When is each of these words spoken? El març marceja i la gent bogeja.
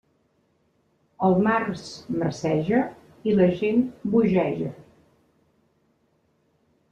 El 1.27 1.35
març 1.47 1.83
marceja 2.21 2.79
i 3.29 3.35
la 3.41 3.47
gent 3.61 3.85
bogeja. 4.17 4.73